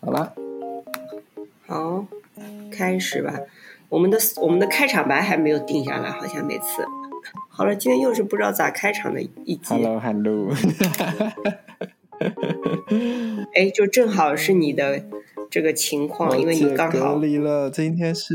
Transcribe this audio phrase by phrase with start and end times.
[0.00, 0.34] 好了，
[1.66, 2.06] 好，
[2.72, 3.38] 开始吧。
[3.90, 6.84] 我们的我们的开场白还没有定下来，好像每次。
[7.48, 9.74] 好了，今天又是不知道咋开场的一集。
[9.74, 10.50] Hello，Hello，
[13.54, 15.04] 哎，就正好是你的
[15.50, 17.70] 这个情况，因为你刚隔好离了。
[17.70, 18.34] 今天是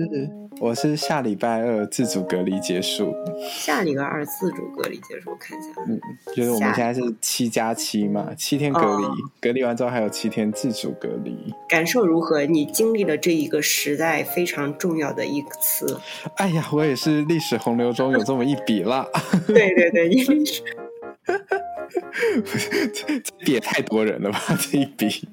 [0.63, 3.13] 我是下礼拜二自主隔离结束，
[3.51, 5.67] 下礼拜二自主隔离结束，我看一下。
[5.89, 5.99] 嗯，
[6.33, 11.53] 就是我们现在是七加七嘛，七天隔离，哦隔离完之后还有七天自主隔离。
[11.67, 12.45] 感受如何？
[12.45, 15.99] 你经历了这一个时代非常重要的一次。
[16.37, 19.05] 哎呀，我也是历史洪流中有这么一笔了，
[19.45, 20.63] 对对对，因为是
[22.93, 24.39] 这 笔也太多人了吧？
[24.59, 25.27] 这一笔，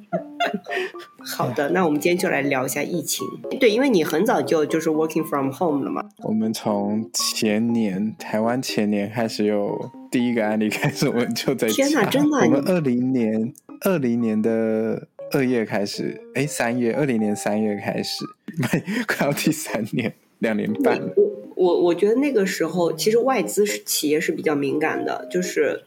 [1.37, 3.27] 好的，那我们今天就来聊一下疫情。
[3.59, 6.02] 对，因为你很早就就是 working from home 了嘛。
[6.24, 18.24] 我们从前年台湾前年开始有第一个案例开始，我们就在天哪真的啊我们二零年二零年的二月开始，哎，三月二零年三月开始，
[19.06, 21.12] 快要第三年，两年半了。
[21.56, 25.82] 我我我觉得那个时候，其实外资是企业是比较敏感的，就是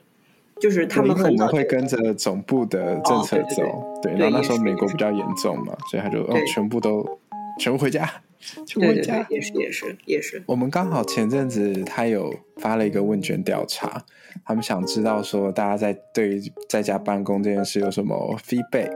[0.63, 7.05] 就是他们因为我们很早就会跟着总部的政策哦对对对走，对，然后那时候美国比较严重嘛，所以他就哦全部都
[7.59, 8.09] 全部回家，
[8.73, 9.35] 回家对，。
[9.35, 10.41] 也是也是也是。
[10.45, 14.01] 我们刚好前阵子他有发了一个问卷调查，
[14.45, 18.89] 他们想知道说大家在对于在家办公这件事有什么 feedback，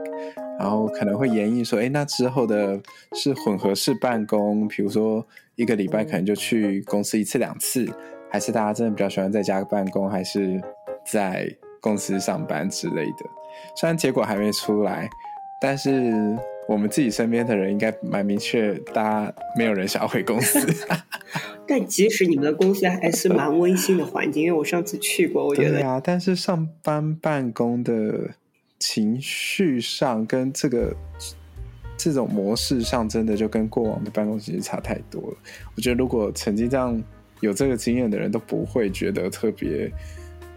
[0.58, 2.80] 然后可能会研议说，哎，那之后的
[3.12, 5.22] 是混合式办公，比如说
[5.56, 7.86] 一个礼拜可能就去公司一次两次，
[8.30, 10.58] 还是大家真的比较喜欢在家办公，还是
[11.10, 11.48] 在
[11.80, 13.26] 公司上班之类的。
[13.76, 15.08] 虽然结果还没出来，
[15.60, 16.12] 但是
[16.68, 20.60] 我们自己身边的人应该蛮明确，大家没有人想要回公司。
[21.66, 28.30] 但即使你们的公司还是蛮温馨的环境，因为我上次去过，我觉得对啊，但是上班办公的
[28.78, 30.94] 情绪上跟这个
[31.96, 35.36] 这种模式上，真的就跟过往的办公其实差太多了。
[35.76, 37.02] 我觉得如果曾经这样
[37.40, 39.92] 有这个经验的人都不会觉得特别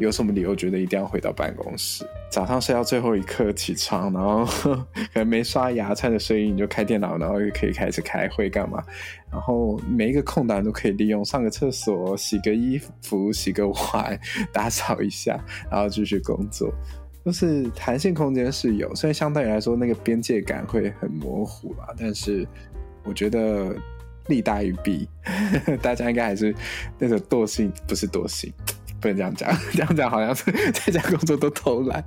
[0.01, 2.03] 有什么理由觉得一定要回到办公室。
[2.31, 4.43] 早上睡到最后一刻起床，然后
[5.13, 8.83] 可能没刷牙，穿着睡衣你就开电脑，然后又可以开始开会干嘛？
[9.31, 14.19] 然后每一个空档都可以利用，上个厕所、洗个衣服、洗个碗、
[14.51, 16.73] 打扫一下，然后继续工作。
[17.23, 21.93] 就是弹性空间是有，所以相对来说那个边界感会很模糊啦。
[21.95, 22.47] 但是
[23.03, 23.75] 我觉得
[24.25, 25.07] 利大于弊，
[25.83, 26.55] 大家应该还是
[26.97, 28.51] 那种惰性，不是惰性，
[29.01, 32.03] 不能这样讲，这样讲好像是在家工作都偷懒，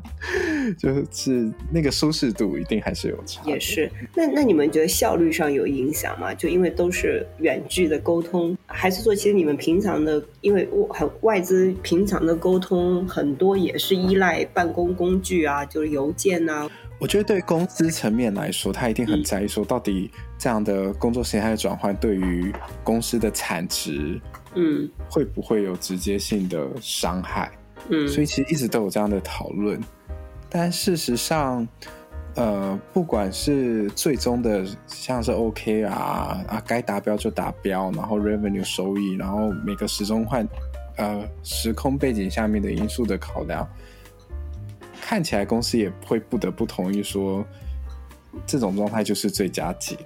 [0.78, 3.43] 就是那个舒适度一定还是有差。
[3.44, 3.91] 也是。
[4.15, 6.33] 那那你们觉得效率上有影响吗？
[6.33, 16.71] 就因为都是远距的沟通，还是说其实你们平常的，因为很外资平常的沟通很多也是依赖办公工具啊，就是邮件啊。
[17.00, 22.53] 我觉得对公司层面来说，他一定很在意说，到底这样的工作形态的转换对于
[22.84, 24.19] 公司的产值
[24.54, 27.50] 嗯会不会有直接性的伤害？
[27.88, 29.81] 嗯，所以其实一直都有这样的讨论。
[30.48, 31.66] 但事实上，
[32.37, 40.48] 呃，不管是最终的像是 OK 啊啊，该达标就达标，然后 revenue 收益，然后每个时钟换
[40.97, 43.69] 呃时空背景下面的因素的考量，
[45.03, 47.44] 看起来公司也会不得不同意说，
[48.47, 49.97] 这种状态就是最佳解，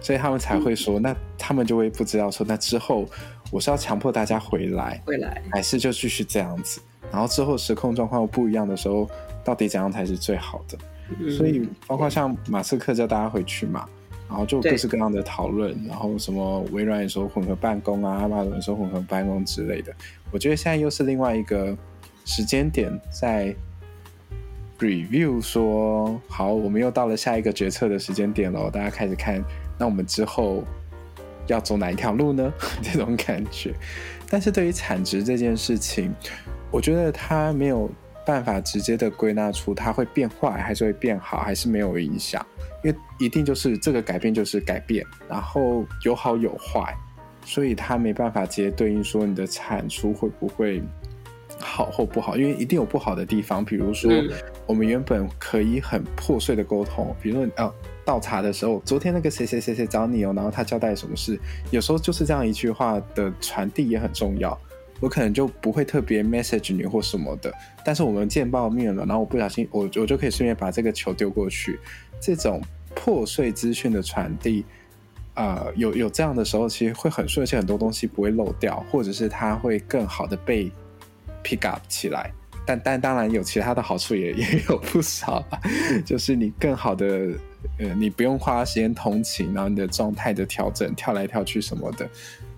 [0.00, 3.06] 所以他们才会说，那他们就会不知道说，那之后
[3.52, 5.42] 我是要强迫大家回来，回来。
[5.52, 6.80] 还是就继续这样子，
[7.12, 9.06] 然后之后时空状况又不一样的时候，
[9.44, 10.78] 到底怎样才是最好的？
[11.20, 13.86] 嗯所以包括像马斯克叫大家回去嘛，
[14.26, 19.92] 然后就各式各样的讨论，然后什么微软也说混合办公啊，阿马总也说混合办公之类的。
[20.30, 21.76] 我觉得现在又是另外一个
[22.24, 23.54] 时间点在
[24.78, 29.44] review 说，好，我们又到了下一个决策的时间点了，大家开始看，
[29.78, 30.64] 那我们之后
[31.52, 32.52] 要走哪一条路呢？
[32.82, 33.72] 这种感觉。
[34.28, 36.12] 但是对于产值这件事情，
[36.70, 37.90] 我觉得它没有
[38.24, 42.44] 办法直接的归纳出它会变坏还是会变好，还是没有影响，
[42.82, 46.96] 因为一定就是这个改变就是改变，然后有好有坏，
[47.44, 50.82] 所以它没办法直接对应说你的产出会不会
[51.62, 54.28] 好或不好，因为一定有不好的地方，比如说嗯
[54.66, 57.72] 我们原本可以很破碎的沟通，比如说哦。
[58.04, 61.38] 倒茶的时候，昨天那个谁谁谁谁找你哦，然后他交代什么事，
[61.70, 64.60] 有时候就是这样一句话的传递也很重要。
[64.98, 67.54] 我可能就不会特别 message 你或什么的，
[67.84, 71.78] 但是我们见报面了，然后我不小心，我我就可以顺便把这个球丢过去。
[72.20, 72.60] 这种
[72.92, 74.64] 破碎资讯的传递，
[75.34, 80.68] 呃，有有这样的时候，其实会很顺，而且很多东西不会漏掉，或者是它会更好的被
[81.42, 82.30] pick up 起来。
[82.64, 85.60] 但但当然有其他的好处也 也有不少啦，
[86.06, 87.30] 就是你更好的
[87.78, 92.08] 呃，你不用花时间通勤，然后你的状态的调整，跳来跳去什么的，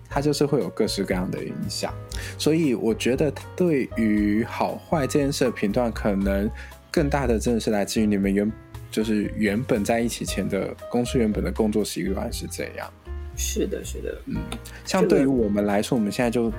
[0.07, 1.91] 它就是会有各式各样的影响。
[2.37, 6.47] 所以我觉得对于好坏这件事的评断，可能
[6.91, 8.51] 更大的真的是来自于你们原
[8.91, 12.87] 就是原本在一起前的公司原本的工作习惯是这样。
[13.35, 14.37] 是的，是的，嗯，
[14.85, 16.53] 像对于我们来说，我们现在就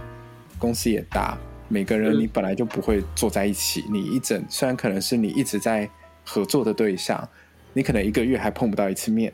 [0.58, 1.38] 公司也大，
[1.68, 5.88] 每个人你本来就不会坐在一起，你一整虽然可能是你一直在
[6.24, 7.28] 合作的对象，
[7.72, 9.32] 你可能一个月还碰不到一次面。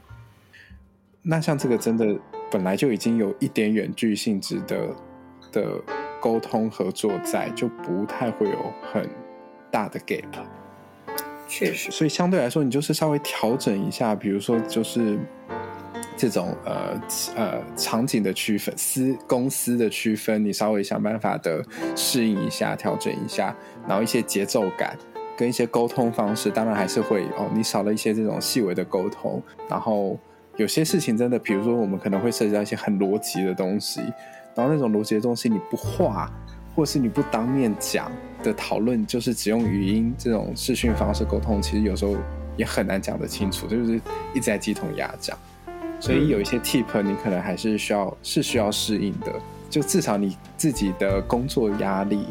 [1.22, 2.18] 那像这个真的
[2.50, 4.88] 本来就已经有一点远距性质的
[5.52, 5.80] 的
[6.20, 9.08] 沟通合作在，就不太会有很
[9.70, 10.24] 大的 gap。
[11.46, 15.18] 确实，所以相对来说，你就是稍微调整一下，比如说就是。
[16.22, 17.00] 这种呃
[17.34, 21.60] 呃场景的区分，私公司的区分，你稍微想办法的
[21.96, 23.52] 适应一下，调整一下，
[23.88, 24.96] 然后一些节奏感
[25.36, 30.16] 跟一些沟通方式，当然还是会哦，你少了一些这种细微的沟通，然后
[30.58, 34.00] 有些事情真的，比如说我们可能会涉及到一些很逻辑的东西，
[34.54, 36.30] 然后那种逻辑的东西你不画，
[36.76, 38.12] 或是你不当面讲
[38.44, 42.14] 的讨论，就是只用语音这种视讯方式沟通，其实有时候
[42.56, 44.00] 也很难讲得清楚，就是
[44.32, 45.36] 一直在鸡同鸭讲。
[46.02, 49.32] 所以有一些 tip 你可能还是需要是需要适应的，
[49.70, 52.26] 就至少你自己的工作压力，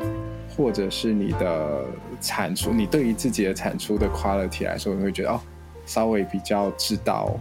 [0.53, 1.85] 或者是你的
[2.19, 5.39] 产出，你对于自己的产出的 quality 来说，你会觉得哦，
[5.85, 7.33] 稍微比较知道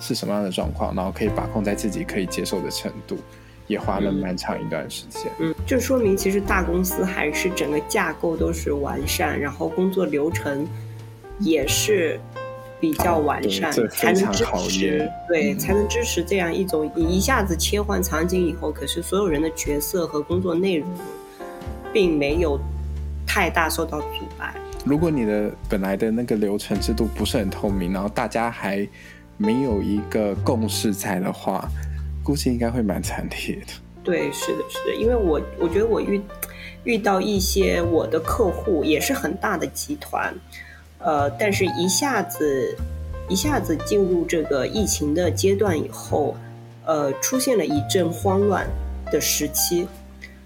[0.00, 3.18] 是什么样的状况，然后可以把控在自己可以接受的程度，
[3.66, 5.30] 也花了蛮长一段时间。
[5.40, 10.66] 嗯，就说明其实大公司还是整个架构都是完善，然后工作流程
[11.38, 12.18] 也是。
[12.90, 20.88] 比较完善，才能支持对，才能支持这样一种你一下子切换场景以后，可是所有人的角色和工作内容，
[21.92, 22.60] 并没有
[23.26, 24.06] 太大受到阻
[24.38, 24.54] 碍。
[24.84, 28.86] 如果你的本来的那个流程制度不是很透明，然后大家还
[29.36, 31.68] 没有一个共识在的话，
[32.22, 33.72] 估计应该会蛮惨烈的。
[34.04, 36.20] 对，是的，是的，因为我我觉得我遇
[36.84, 40.32] 遇到一些我的客户也是很大的集团。
[40.98, 42.76] 呃，但是一下子，
[43.28, 46.36] 一下子进入这个疫情的阶段以后，
[46.84, 48.66] 呃，出现了一阵慌乱
[49.10, 49.86] 的时期。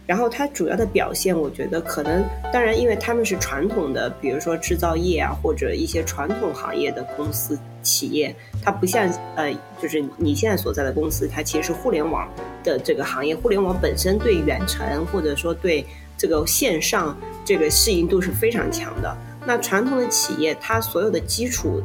[0.07, 12.29] 然后它主要的表现，我觉得可能，当然，因为他们是传统的，比如说制造业啊，或者一些传统行业的公司企业，它不像呃，就是你现在所在的公司，它其实是互联网
[12.65, 15.87] 的这个行业，互联网本身对远程或者说对
[16.19, 19.17] 这个线上这个适应度是非常强的。
[19.47, 21.83] 那传统的企业，它所有的基础、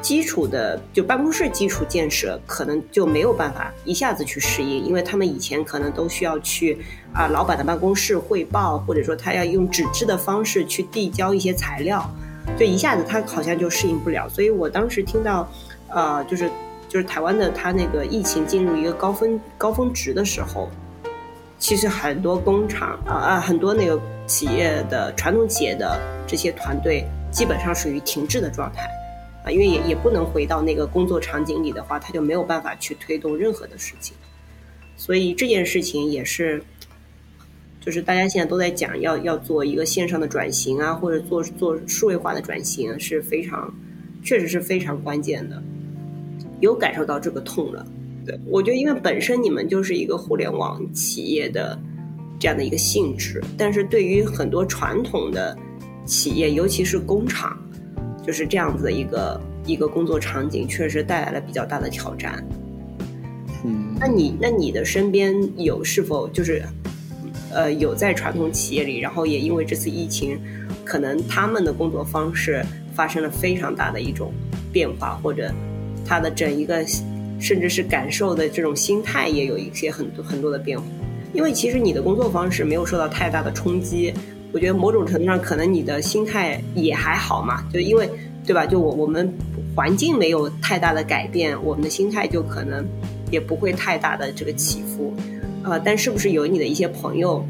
[0.00, 6.78] 基础的就办公室基础建设，可能就没有办法一下子去适应，因为他们以前可能都需要去
[7.12, 12.08] 啊老板的办公室汇报，或者说他要用纸质的方式去递交一些材料，
[12.58, 14.28] 就一下子他好像就适应不了。
[14.28, 15.48] 所以我当时听到，
[15.88, 16.50] 呃，就是
[16.88, 20.70] 就是台湾的他那个疫情进入一个高峰高峰值的时候。
[21.58, 28.82] 其实很多工厂啊啊，很多那个企业的传统企业的这些团队，基本上属于停滞的状态，
[29.44, 34.16] 啊，因为也也不能回到那个工作场景里的话，他就没有办法去推动任何的事情。
[34.96, 36.62] 所以这件事情也是，
[37.80, 43.72] 就是大家现在都在讲要要做一个线上的转型啊，或者做做数位化的转型是非常，
[44.24, 45.62] 确实是非常关键的，
[46.60, 47.86] 有感受到这个痛了。
[48.24, 51.78] 对，我觉得因为本身你们就是一个互联网企业的
[52.38, 55.56] 这样的一个性质，但是对于很多传统的
[56.04, 57.58] 企业，尤其是工厂，
[58.26, 62.44] 就是这样子的一个一个工作场景，确实带来了比较大的挑战。
[63.64, 66.62] 嗯，那你那你的身边有是否就是
[67.52, 70.38] 呃有在传统企业里，然后也因为这次疫情，
[70.84, 74.32] 可能他们的工作方式发生了非常大的一种
[74.72, 75.52] 变化，或者
[76.04, 76.84] 他的整一个。
[77.38, 80.86] 甚至是感受的这种心态也有一些很多很多的变化，
[81.36, 84.12] 因为其实你的工作方式没有受到太大的冲击，
[84.52, 88.08] 我觉得某种程度上可能你的心态也还好嘛，就因为
[88.46, 88.64] 对吧？
[88.64, 89.30] 就我我们
[89.74, 92.86] 环境没有太大的改变，我们的心态就可能
[93.30, 95.14] 也不会太大的这个起伏，
[95.62, 97.44] 呃，但是不是有你的一些朋友，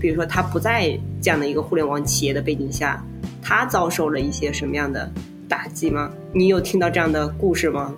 [0.00, 3.04] 比如说他不在这样的一个互联网企业的背景下，
[3.42, 5.10] 他遭受了一些什么样的
[5.48, 6.08] 打击吗？
[6.32, 7.92] 你有听到这样的故事吗？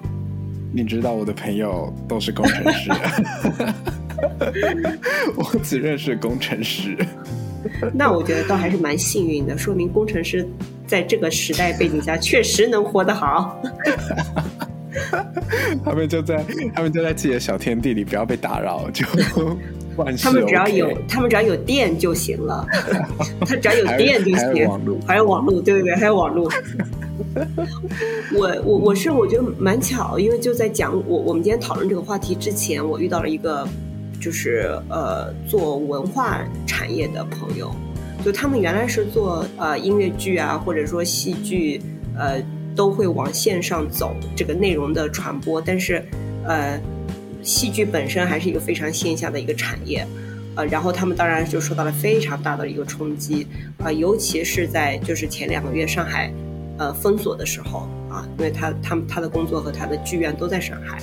[0.73, 2.91] 你知道我的朋友都是工程师，
[5.37, 6.97] 我只认识工程师。
[7.93, 10.47] 那我觉得倒还是蛮幸运的，说明工程师
[10.87, 13.61] 在这个时代背景下确实能活得好。
[15.85, 19.05] 他们就在他们就在自己的小天地里，不要被打扰，就
[20.17, 22.67] 他们只要有他们只要有电就行了，
[23.47, 26.51] 他只要有电就行，还有网络，对对对，还有网络。
[28.35, 33.69] 我我我是我觉得蛮巧，因为就在讲我我们今天讨论这个话题之前，我遇到了一个
[34.21, 37.75] 就是呃做文化产业的朋友，
[38.25, 41.81] 就他们原来是做呃音乐剧啊，或者说戏剧，
[42.17, 42.41] 呃
[42.77, 46.05] 都会往线上走这个内容的传播，但是
[46.45, 46.81] 呃
[47.43, 50.07] 戏剧本身还是一个非常线下的一个产业。
[50.57, 53.47] 呃，然后他们当然就受到了非常大的一个冲击，
[53.79, 56.33] 啊、尤其是在就是前两个月上海，
[56.77, 60.99] 呃封锁的时候啊，因为他他们他的工作和他的剧院都在上海，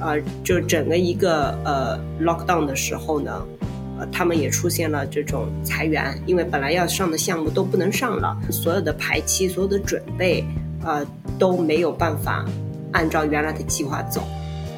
[0.00, 0.14] 啊、
[0.44, 3.46] 就整个一个呃 lockdown 的时候呢，
[3.98, 10.44] 呃，他们也出现了这种裁员，因为本来要上的项目都不能上了，所有的排期、所有的准备，
[10.84, 11.04] 呃，
[11.38, 12.44] 都没有办法
[12.92, 14.20] 按照原来的计划走，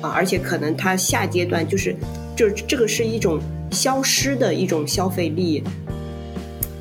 [0.00, 1.94] 啊，而且可能他下阶段就是，
[2.34, 3.38] 就是这个是一种
[3.70, 5.62] 消失的一种消费力，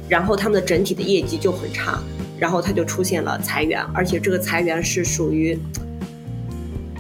[0.08, 2.00] 然后他们的整体的业绩就很差，
[2.40, 5.60] 然后他就出现了裁员，而且这个裁员是属于，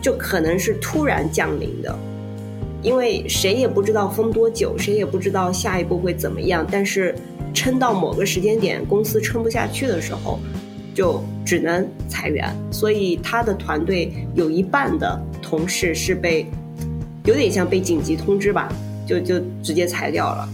[0.01, 1.97] 就可能是突然降临的，
[2.81, 7.13] 因为谁也不知道封多久，谁也不知道下一步会怎么样，但是
[7.53, 10.39] 撑到某个时间点，公司撑不下去的时候，
[10.93, 12.55] 就只能裁员。
[12.71, 16.45] 所以他的团队有一半的同事是被，
[17.25, 18.71] 有点像被紧急通知吧，
[19.05, 20.47] 就就直接裁掉了。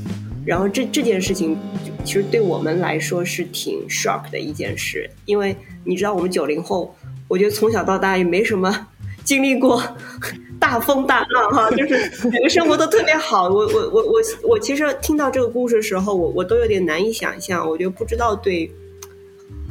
[0.45, 1.57] 然后这这件事情，
[2.03, 6.95] 其实对我们来说是挺 shock 的一件事，因为你知道我们九零后，
[7.27, 8.87] 我觉得从小到大也没什么
[9.25, 9.83] 经历过
[10.57, 13.49] 大风大浪哈， 就是整个生活都特别好。
[13.49, 18.71] 我我我我我其实听到这个故事的时候，我我都有点难以想象，我就不知道对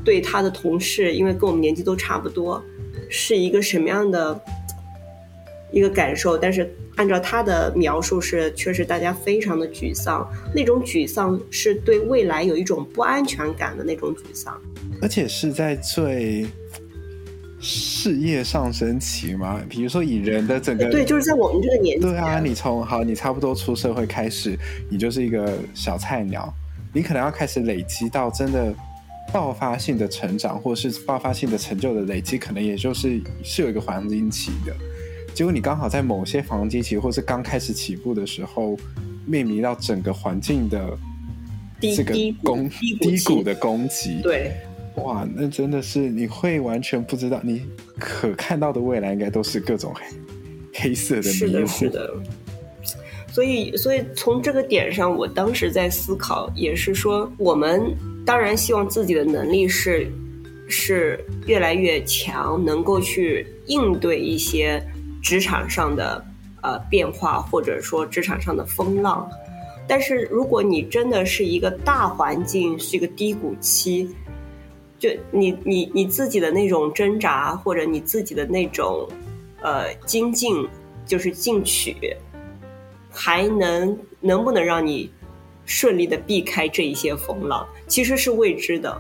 [0.05, 2.63] 对他的同事，因为跟我们年纪都差不多，
[3.09, 4.39] 是一个什么样的
[5.71, 6.37] 一个感受。
[6.37, 14.61] 但是按照他的描述是，确实大家非常的沮丧，那种沮丧是对未来有一种不安全感的那种沮丧。
[15.03, 16.47] 而且是在最
[17.67, 24.55] 事业上升期嘛，比如说以人的整个对，就是在我们这个年纪，对啊，你从好，你差不多出社会开始，
[24.91, 26.53] 你就是一个小菜鸟，
[26.93, 28.75] 你可能要开始累积到真的
[29.33, 34.77] 爆发性的成长，或是爆发性的成就的累积，可能也就是是有一个黄金期的。
[35.33, 38.77] 结果你刚好在某些黄金期，或是刚开始起步的时候，
[39.25, 40.99] 面临到整个环境的
[41.81, 44.53] 低这个低谷攻低谷低谷的攻击，对。
[44.97, 47.63] 哇，那真的是你会完全不知道，你
[47.99, 50.05] 可看到的未来应该都是各种黑
[50.73, 51.91] 黑色的迷是的，是。
[51.91, 52.15] 的。
[53.33, 57.93] 所以，所以从这个点上，我当时在思考，也是说，我们
[58.25, 60.09] 当然希望自己的能力是
[60.69, 64.81] 是越来越强，能够去应对一些
[65.21, 66.25] 职场上的
[66.63, 69.29] 呃变化，或者说职场上的风浪。
[69.89, 74.09] 但是，如果你真的是一个大环境是一个低谷期，
[75.05, 79.07] 就你你你自己的那种挣扎，或者你自己的那种
[79.61, 80.67] 呃精进，
[81.05, 81.95] 就是进取，
[83.11, 85.13] 还能能不能让你
[85.67, 88.99] 顺利的避开这一些风浪，其实是未知的。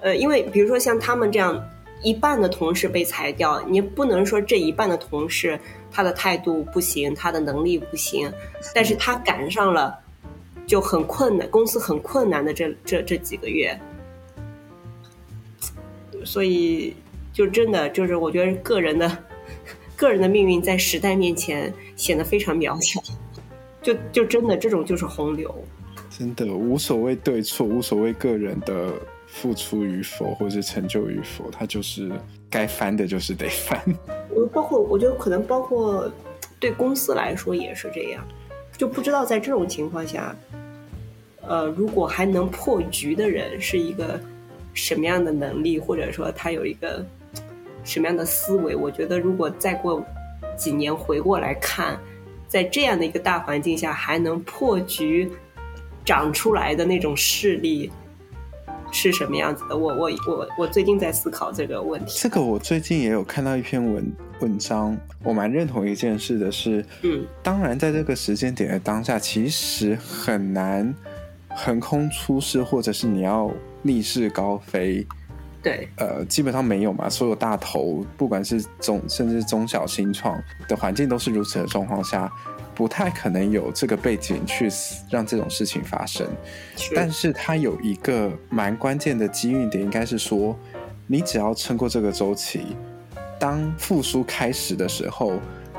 [0.00, 1.64] 呃，因为比如说像他们这样
[2.02, 5.56] 一半的同事被裁掉，你不能说这一半的同事
[5.92, 8.28] 他的态度不行，他的能力不行，
[8.74, 9.96] 但是他赶上了
[10.66, 13.80] 就很困难，公司很困难的这这这几个月，
[16.24, 16.94] 所以
[17.32, 19.18] 就真的就是我觉得个人的
[19.96, 23.02] 个人的命运在时代面前显得非常渺小，
[23.82, 25.54] 就就真的这种就是洪流。
[26.10, 28.92] 真的无所谓对错，无所谓个人的
[29.26, 32.10] 付出与否，或是成就与否，他就是
[32.50, 33.80] 该翻的，就是得翻。
[34.28, 36.12] 我包括我觉得可能包括
[36.58, 38.22] 对公司来说也是这样，
[38.76, 40.36] 就不知道在这种情况下，
[41.40, 44.20] 呃，如果还能破局的人是一个
[44.74, 47.04] 什么样的能力，或者说他有一个
[47.84, 48.74] 什么样的思维？
[48.74, 50.04] 我觉得如果再过
[50.56, 51.98] 几年回过来看，
[52.48, 55.30] 在这样的一个大环境下还能破局
[56.04, 57.90] 长出来的那种势力。
[58.92, 59.76] 是什么样子的？
[59.76, 62.18] 我我我我最近在思考这个问题。
[62.18, 70.92] 这个我最近也有看到一篇文文章，我蛮认同一件事的是，嗯，当然在这个时间点的当下，其实很难
[71.54, 73.50] 横空出世，或者是你要
[73.82, 75.06] 逆势高飞，
[75.62, 77.08] 对，呃，基本上没有嘛。
[77.08, 82.30] 所有大头，不管是中甚至中小新创的环境都是如此的状况下，
[82.74, 84.68] 不太可能有这个背景去
[85.10, 86.26] 让这种事情发生。
[86.76, 90.56] 是但是它有一个蛮关键的机遇点，应该是说，
[91.06, 92.76] 你只要撑过这个周期，
[93.38, 95.34] 当复苏开始的时候，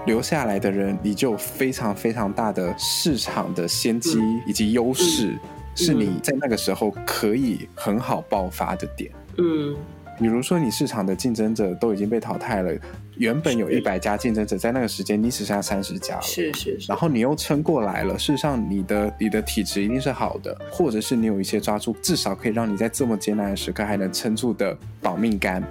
[0.06, 5.36] 留下来的人，你就有非常非常大的市场的先机以及优势，
[5.76, 9.12] 是你在那个时候可以很好爆发的点。
[9.38, 9.76] 嗯
[10.20, 12.72] 比如说，你市场的竞争者都已经被淘汰了，
[13.16, 16.22] 原本有一百家竞争者，在那个时间你只剩下三十家了。
[16.22, 25.64] 是是是然，后你又撑过来了，事实上你的你的体质一定是好的，或者是你有一些抓住至少可以让你在这么艰难的时刻还能撑住的保命杆。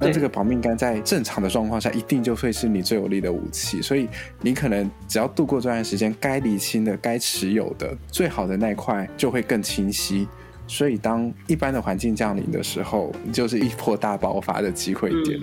[0.00, 3.82] 那这个保命杆在正常的状况下，一定就会是你最有力的武器。
[3.82, 4.08] 所以
[4.40, 10.26] 你可能只要度过这段时间，该理清的、该持有的、最好的那一块就会更清晰。
[10.66, 15.38] 所以当一般的环境降临的时候，就是一波大爆发的机会点。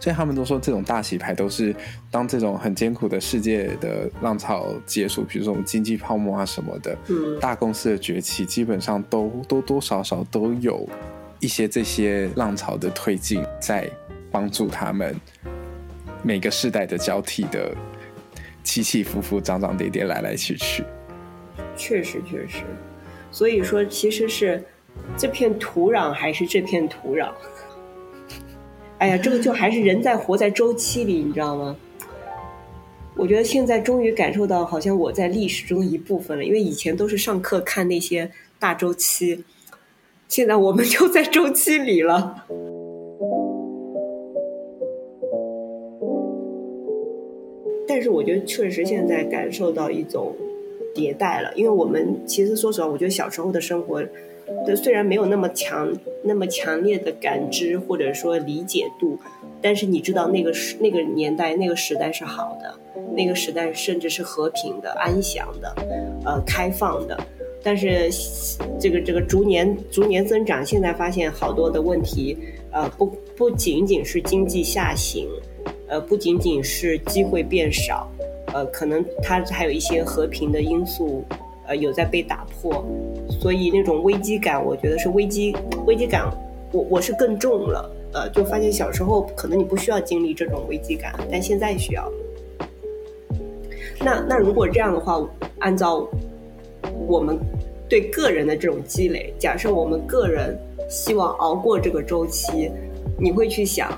[0.00, 1.74] 所以他们都说，这种大洗牌都是
[2.10, 10.88] 当这种很艰苦的世界的浪潮结束，比如说我们经济泡沫啊什么的，嗯大公司的崛起，基本上都多多少少都有
[11.40, 13.90] 一些这些浪潮的推进，在
[14.30, 15.14] 帮助他们
[16.22, 17.74] 每个世代的交替的
[18.62, 20.84] 起起伏伏、涨涨跌跌、来来去去。
[21.76, 22.64] 确实确实，
[23.30, 24.62] 所以说其实是
[25.16, 27.30] 这片土壤还是这片土壤。
[28.98, 31.76] 哎呀，这个就还是人在活在周期里，你知道吗？
[33.14, 36.44] 我觉得现在终于感受到，好像我在历史中一部分了。
[36.44, 39.44] 因为以前都是上课看那些大周期，
[40.28, 42.44] 现在我们就在周期里了。
[47.88, 50.34] 但是我觉得确实现在感受到一种
[50.94, 54.02] 迭代了，因为我们其实说实话，我觉得小时候的生活，
[54.66, 55.90] 的虽然没有那么强、
[56.22, 59.18] 那么强烈的感知或者说理解度，
[59.62, 62.74] 但是你知道那个时那个年代那个时代是好的，
[63.14, 65.74] 那个时代甚至是和平的、安详的、
[66.26, 67.18] 呃开放的。
[67.62, 68.08] 但是
[68.80, 72.36] 这个这个逐年逐年增长，现在发现好多的问题，
[72.70, 75.28] 呃，不不仅仅是经济下行，
[75.88, 78.08] 呃，不仅仅是机会变少，
[78.54, 81.24] 呃，可能它还有一些和平的因素，
[81.66, 82.84] 呃，有在被打破，
[83.28, 85.54] 所以那种危机感，我觉得是危机
[85.86, 86.30] 危机感，
[86.72, 92.10] 我我是更重了，呃，就发现小时候可能你不需要经历这种危机感，但现在需要。
[94.00, 95.20] 那那如果这样的话，
[95.58, 96.08] 按照
[97.08, 97.38] 我们
[97.88, 100.56] 对个人的这种积累，假设我们个人
[100.90, 102.70] 希望熬过这个周期，
[103.18, 103.90] 你会去想，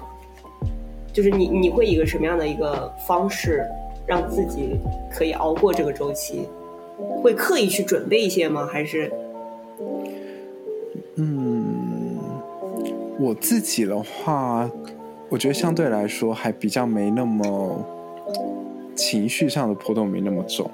[1.12, 3.66] 就是你你会以一个什么样的一个方式
[4.06, 4.78] 让自己
[5.12, 6.48] 可以熬过这个周期？
[7.20, 8.68] 会刻意去准备一些吗？
[8.70, 9.10] 还是
[11.16, 12.16] 嗯，
[13.18, 14.70] 我自己的话，
[15.28, 17.84] 我觉得相对来说还比较没那么
[18.94, 20.70] 情绪上的波动没那么重，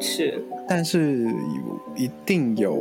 [0.00, 2.76] 是但是有一定有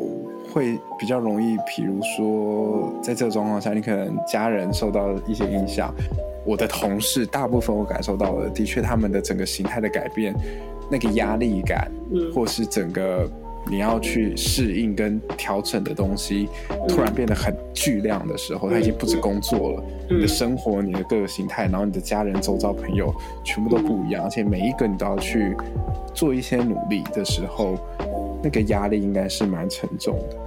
[0.51, 5.93] 会比较容易，比如说在这个状况下，你可能家人受到一些影响。
[6.45, 10.31] 我的同事大部分我感受到了，的确他们的整个形态的改变，
[10.91, 13.27] 那个压力感，嗯或是整个
[13.69, 16.47] 你要去适应跟调整的东西，
[16.87, 20.17] 突然变得很巨量的时候，它已经不止工作了，嗯。
[20.17, 25.55] 你的生活、你的各个形态，然后你的家人、周遭朋友，全部都不一样，而且每一个你都要去
[26.13, 27.75] 做一些努力的时候，
[28.45, 30.37] 那个压力应该是蛮沉重的。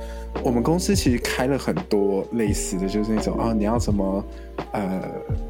[0.45, 4.25] 我们公司其实开了很多类似的，就是那种啊，你要怎么
[4.71, 5.03] 呃，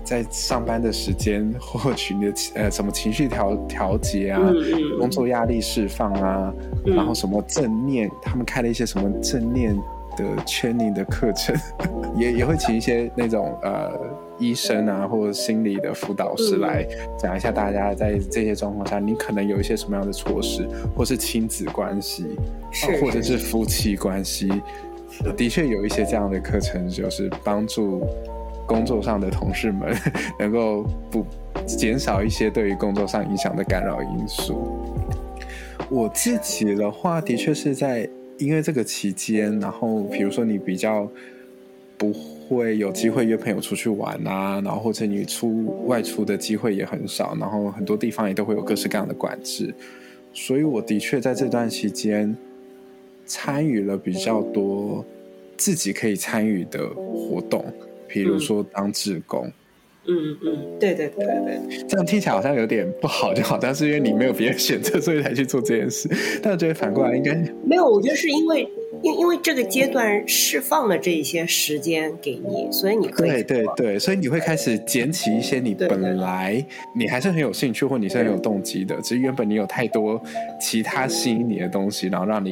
[0.03, 4.41] 在上班的时间获取你的呃什么情绪调调节啊，
[4.99, 6.55] 工作压力释放啊，
[6.87, 9.77] 嗯然后什么正念，他们开了一些什么正念
[10.19, 11.57] 的 training 的课程，
[12.17, 13.91] 也也会请一些那种呃
[14.39, 16.87] 医生啊或者心理的辅导师来
[17.19, 22.37] 讲一下，大家在这些状况下，你可能有一些什么样的措施，或是亲子关系，
[23.01, 24.51] 或者是夫妻关系，
[25.37, 28.07] 的确有一些这样的课程，就是帮助
[28.67, 29.95] 工作上的同事们
[30.39, 31.25] 能够不
[31.67, 34.85] 减少一些对于工作上影响的干扰因素。
[35.91, 38.07] 我自己的话，的确是在
[38.39, 41.11] 因为这个期间，然后比如说你比较
[41.97, 49.75] 不会有机会约朋友出去玩啊，然后或者你出外出的机会也很少，然后很多地方也都会有各式各样的管制，
[50.33, 52.35] 所以我的确在这段期间
[53.27, 55.05] 参与了比较多
[55.57, 57.65] 自己可以参与的活动，
[58.07, 59.47] 比如说当志工。
[59.47, 59.53] 嗯
[60.09, 66.09] 嗯嗯，对对对对，这样听起来好像有点不好，就好像是因为你没有别的选择，所以才去做这件事。
[66.43, 68.67] 但我觉得反过来应该没有，我觉得是因为
[69.03, 76.65] 因因为这个阶段释放了这一些时间给你，所以你可以对对对，所以你会开始捡起一些你对对本来
[76.97, 80.21] 你还是很有兴趣或你是很有动机的，只是原本你有太多
[80.61, 82.51] 其他吸引你的东西，然后让你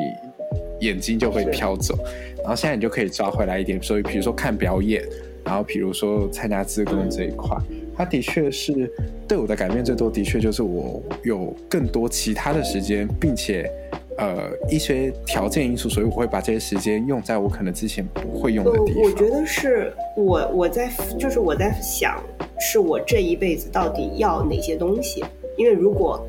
[0.81, 1.97] 眼睛就会飘走，
[2.39, 5.03] 然后现在你就可以抓回来一点，所以比如说看表演，
[5.47, 7.57] 然后比如说参加自工这一块，
[7.97, 8.93] 它的确是
[9.29, 13.71] 对我的改变最多，的确就是我有更多其他的时间，并且
[14.19, 19.03] 呃一些条件因素，所以我会把这些时间用在我可能之前不会用的地方。
[19.05, 22.21] 我觉得是我我在就是我在想，
[22.59, 25.25] 是我这一辈子到底要哪些东西？
[25.57, 26.21] 因为如果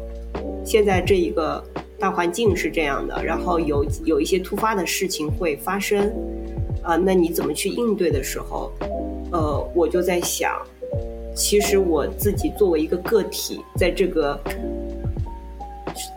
[0.64, 1.64] 现在这一个
[1.98, 6.14] 大环境是这样的，然后有有一些突发的事情会发生，
[6.84, 8.72] 啊，那你怎么去应对的时候？
[9.32, 10.62] 呃，我就在想，
[11.36, 14.40] 其实我自己作为一个个体，在这个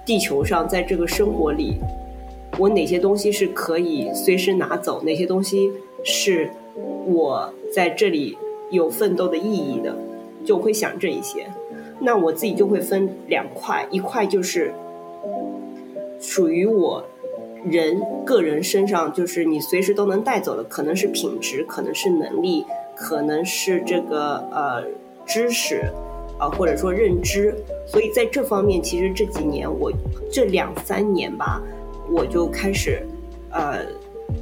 [0.06, 1.78] 地球上，在这个生活里，
[2.58, 5.70] 我哪些东西是可以随时拿走，哪些东西
[6.04, 6.50] 是
[7.06, 8.38] 我在这里
[8.70, 9.96] 有奋斗的意义的，
[10.44, 11.46] 就会想这一些。
[11.98, 14.72] 那我自己就会分两块，一块就是
[16.18, 17.04] 属于我
[17.64, 22.64] 人个人身上，就是你随时都能带走的，可能是品质，可能是能力。
[23.00, 24.84] 可能是这个呃
[25.24, 25.90] 知识
[26.38, 29.90] 啊，或者说认知，所以在这方面，其实这几年我
[30.30, 31.62] 这两三年吧，
[32.10, 33.02] 我就开始
[33.52, 33.78] 呃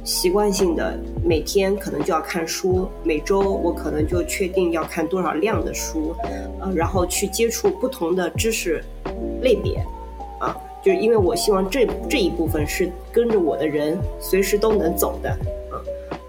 [0.03, 6.13] 习惯性的每天可能就要看书，每周我可能就确定要看多少量的书，
[6.59, 8.83] 呃，然后去接触不同的知识
[9.41, 9.81] 类别
[10.37, 15.29] 啊，就是因为我希望这这一部分是跟着我的人随时都能走的
[15.71, 15.79] 啊，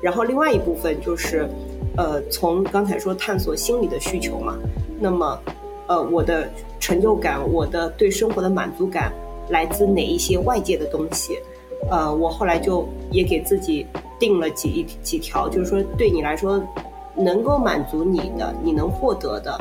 [0.00, 1.48] 然后另外一部分就是。
[1.96, 4.56] 呃，从刚才说探索心理的需求嘛，
[4.98, 5.38] 那么，
[5.86, 6.48] 呃，我的
[6.78, 9.12] 成就感，我的对生活的满足感
[9.48, 11.38] 来自哪一些外界的东西？
[11.90, 13.86] 呃，我后来就也给自己
[14.18, 16.62] 定了几几条，就是说对你来说
[17.14, 19.52] 能够满足你的，你能获得的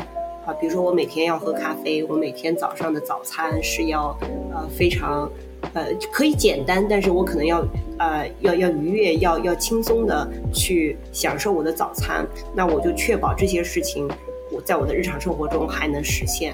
[0.45, 4.15] 啊，比如说我每天要喝咖啡，我每天早上的早餐是要
[4.53, 5.29] 呃非常。
[5.73, 7.63] 呃，可以简单，但是我可能要，
[7.99, 12.25] 呃，要要愉悦，要要轻松的去享受我的早餐。
[12.55, 14.09] 那我就确保这些事情，
[14.51, 16.53] 我在我的日常生活中还能实现，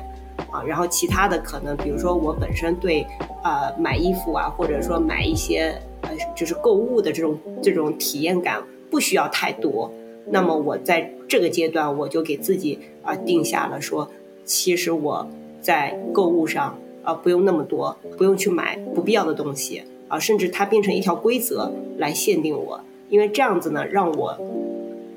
[0.52, 3.08] 啊，然后其他的可能，比如说我本身对，
[3.42, 9.90] 呃，买衣服啊，或者说买一些，呃，就是购物的这种这种体验感不需要太多。
[10.28, 14.12] 那么我在这个阶段，我就给自己啊定下了说，
[14.44, 15.26] 其实我
[15.62, 16.78] 在购物上。
[17.06, 24.38] 啊，不用那么多，不用去买不必要的东西啊，甚至它变成一条规则来限定我，因为这样子呢，让我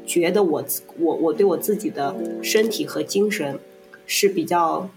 [0.07, 0.63] 觉得我
[0.99, 3.59] 我我对我自己的身体和精神
[4.05, 4.89] 是比较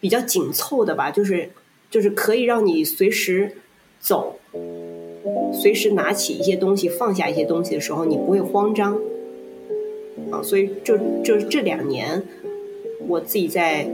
[0.00, 1.50] 比较紧凑的吧，就是
[1.90, 3.52] 就是可以让你随时
[4.00, 4.38] 走，
[5.52, 8.98] 随时拿起一些东西，放下一些东西的时候，你不会慌张
[10.30, 12.22] 啊，所以就就这两年，
[13.06, 13.86] 我自己在。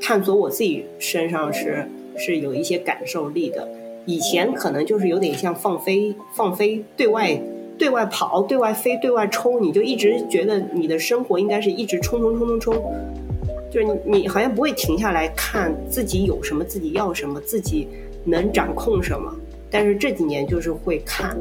[0.00, 3.68] 探索我自己身上是是有一些感受力的，
[4.04, 7.40] 以前可能就是有点像放飞放飞对外
[7.78, 12.94] 对外跑对外飞对外冲，你就一直觉得你的生活应该是一直冲冲冲冲冲，
[13.70, 17.86] 就是你你好像不会停下来看自己有什么自己要什么自己
[18.24, 19.30] 能掌控什么，
[19.70, 21.36] 但是这几年就是会看，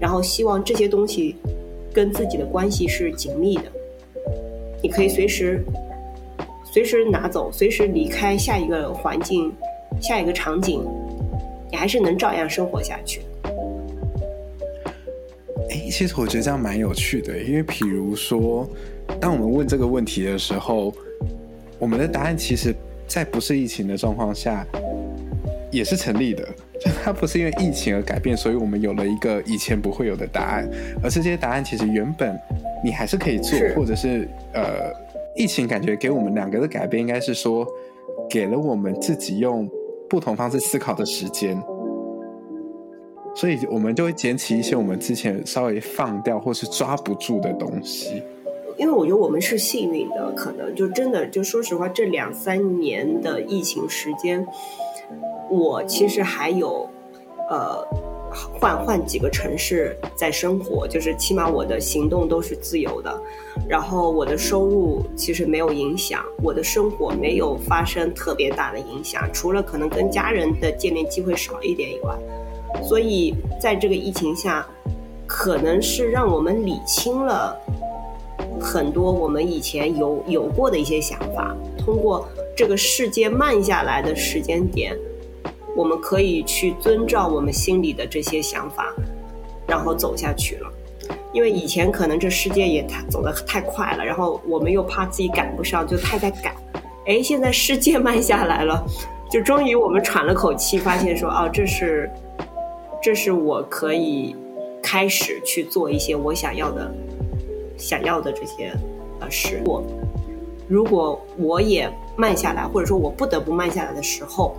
[0.00, 1.34] 然后希望这些东西
[1.92, 3.64] 跟自己的关系是紧密的，
[4.82, 5.60] 你可以随时。
[6.72, 9.52] 随时拿走，随时离开下一个环境，
[10.00, 10.86] 下一个场景，
[11.68, 13.22] 你还是能照样生活下去。
[15.68, 18.68] 哎，其实我觉得这样蛮有趣的，因为比如说，
[19.20, 20.94] 当我们问这个问题的时候，
[21.76, 22.72] 我们的答案其实，
[23.08, 24.64] 在不是疫情的状况下，
[25.72, 26.48] 也是成立的。
[26.80, 30.70] 就它不是因为疫情而改变，所以我们有了一个以前不会有的答案，
[31.02, 32.38] 而是这些答案其实原本
[32.82, 35.09] 你还是可以做，或者是呃。
[35.36, 37.66] 疫情感觉给我们两个的改变，应该是说，
[38.28, 39.68] 给了我们自己用
[40.08, 41.60] 不同方式思考的时间，
[43.34, 48.22] 所以我们就会捡起一些我们之前稍微放掉或是抓不住的东西。
[48.76, 54.46] 因为我觉得我们是幸运的，可能就真的就说实话，这两三年的疫情时间，
[55.50, 56.88] 我其实还有
[57.48, 57.86] 呃。
[58.30, 63.22] 换换几个城市在生活，就是起码我的行动都是自由的，
[63.68, 72.16] 然后我的收入其实没有影响，我的生活没有发生特别大的影响，除了可能跟家人的见面机会少一点以外，
[72.82, 74.66] 所以在这个疫情下，
[75.26, 77.58] 可能是让我们理清了
[78.60, 84.96] 很多我们以前有有过的一些想法，通过这个世界慢下来的时间点。
[85.80, 88.92] 我们可以去遵照我们心里的这些想法，
[89.66, 90.70] 然后走下去了。
[91.32, 96.54] 因为以前可能这世界也太走得太快了，然后我们又怕自己赶不上，就太在赶。
[97.06, 98.84] 哎，现在世界慢下来了，
[99.30, 102.10] 就终于我们喘了口气，发现说，哦，这是，
[103.02, 104.36] 这是我可以
[104.82, 106.92] 开始去做一些我想要的、
[107.78, 108.70] 想要的这些
[109.20, 109.62] 呃事。
[109.64, 109.82] 我
[110.68, 114.54] 如果我也慢下来，或者说我不得不慢下来的时候，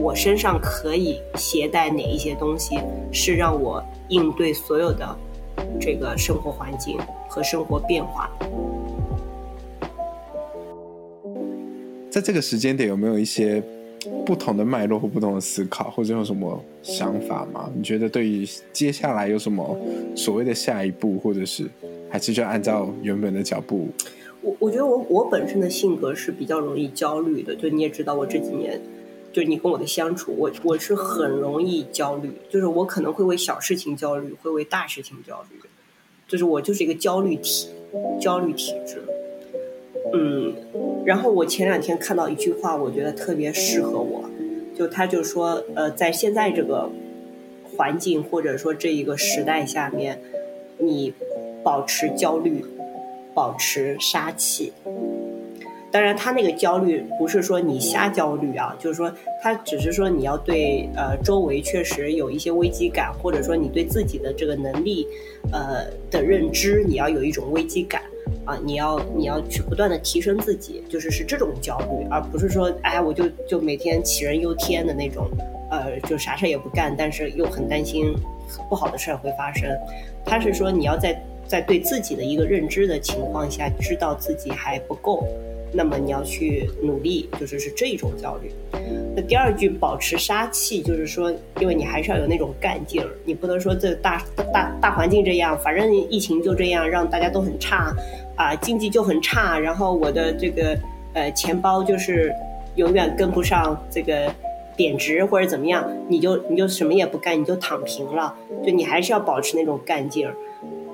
[0.00, 2.78] 我身上可以携带哪一些东西，
[3.12, 5.16] 是让我应对所有的
[5.80, 8.30] 这个生活环境和生活变化。
[12.10, 13.62] 在这个时间点，有没有一些
[14.24, 17.70] 不同的脉络或不同的思考，或者有什么想法吗？
[17.74, 19.76] 你觉得对于接下来有什么
[20.14, 21.68] 所谓的下一步，或者是
[22.10, 23.88] 还是就按照原本的脚步？
[24.42, 28.80] 我我觉得我我本身的性格是比较容易焦虑的，就你也知道，我这几年
[29.34, 35.58] 就你跟我的相处，我我是很容易焦虑，就是我可能会为小事情焦虑，会为大事情焦虑，
[36.28, 37.68] 就是我就是一个焦虑体，
[38.20, 39.02] 焦虑体质。
[40.12, 40.54] 嗯，
[41.04, 44.24] 然后我前两天看到一句话，我觉得特别适合我，
[44.78, 46.88] 就他就说，呃，在现在这个
[47.76, 50.22] 环境或者说这一个时代下面，
[50.78, 51.12] 你
[51.64, 52.64] 保持焦虑。
[53.34, 54.72] 保持杀气，
[55.94, 65.06] 当然，他那个焦虑不是说你瞎焦虑啊，就是说他只是说你要对呃周围确实有一些危机感，或者说你对自己的这个能力
[65.52, 68.02] 呃的认知，你要有一种危机感
[68.44, 75.30] 啊，你要你要去不断的提升自己，就是是这种焦虑，而不是说哎我就就每天杞人忧天的那种，
[75.70, 78.12] 呃就啥事也不干，但是又很担心
[78.68, 79.70] 不好的事儿会发生，
[80.24, 81.16] 他是说你要在。
[81.46, 85.22] 在对自己的一个认知的情况下，知道自己还不够，
[85.74, 88.50] 那么你要去努力，就是是这一种焦虑。
[89.16, 97.94] 那第二句保持杀气，就是说，因为你还是要有那种干劲儿，你不能说这大大大环境这样，反正疫情就这样，让大家都很差，
[98.36, 100.76] 啊，经济就很差，然后我的这个
[101.12, 102.32] 呃钱包就是
[102.76, 104.32] 永远跟不上这个
[104.76, 108.34] 贬值或者怎么样，你就你就什么也不干，你就躺平了，
[108.64, 110.34] 就你还是要保持那种干劲儿。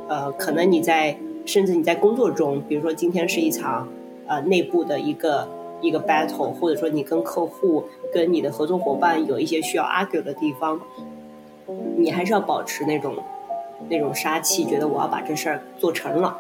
[0.09, 1.17] 呃，可能你在，
[1.47, 3.89] 甚至你在工作中，比如说今天是一场，
[4.31, 5.47] 呃，内部的一个
[5.81, 10.81] 一个 battle，或者说你跟客户、跟你的合作伙伴有一些需要 argue 的地方，
[11.97, 13.17] 你还是要保持那种
[13.89, 16.39] 那种杀气，觉得我要把这事儿做成了，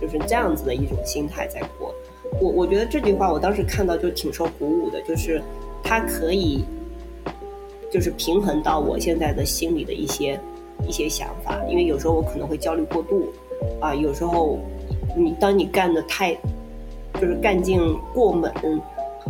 [0.00, 1.92] 就是这样子的一种心态在过。
[2.40, 5.42] 我我觉得这句话我当时看到就挺受鼓舞的，就是
[5.82, 6.64] 它可以，
[7.90, 10.38] 就是平衡到我现在的心里的一些。
[10.86, 13.32] 一些想法，因为有时候我可能会焦虑过度，
[13.80, 14.60] 啊，有时候
[15.16, 16.38] 你当你干的太，
[17.20, 17.80] 就是干劲
[18.14, 18.52] 过猛，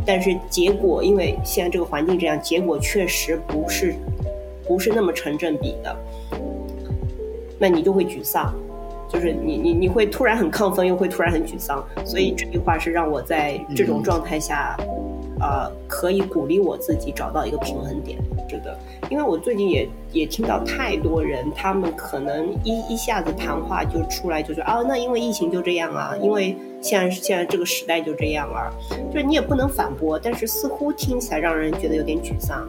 [0.05, 3.94] 但是结果因为现在这个环境这样，结果确实不是
[4.66, 5.96] 不是那么成正比的，
[7.59, 8.55] 那你就会沮丧，
[9.09, 14.77] 就是你你你会突然很亢奋，又会突然很沮丧，所以这句话是让我在这种状态下。
[15.40, 18.77] 呃，可以鼓励我自己找到一个平衡点，是的，
[19.09, 28.66] 因为我最近也也听到太多人，他们可能一一下子谈话就出来就说啊，那因为疫情就这样啊，因为现在现在这个时代就这样啊，
[29.12, 32.68] 就是你也不能反驳，但是似乎听起来让人觉得有点沮丧，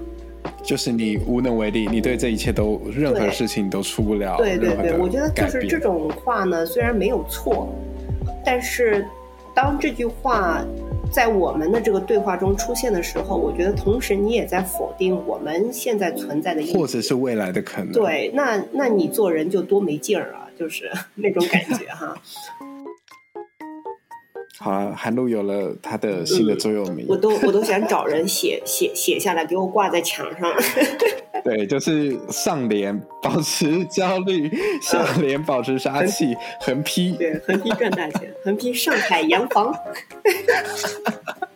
[0.62, 7.68] 就是你无能为力，你对这一切都任何事情都出不了，对对对，我觉得就是这种话呢，虽然没有错，
[8.46, 9.04] 但是
[9.56, 10.64] 当这句话。
[11.12, 17.92] 在我们的这个对话中出现的时候，我觉得同时你也在否定我们现在存在的，或者是未来的可能。
[17.92, 22.16] 对，那那你做人就多没劲儿啊，就是 那种感觉哈。
[24.60, 30.54] 好了，韩露有了他的新的座右铭，我都我都想找人写 写写下来，给我挂在墙上。
[31.46, 39.74] 对，就是上联保持焦虑，下联保持杀气，横批对，横批赚大钱，横批上海洋房。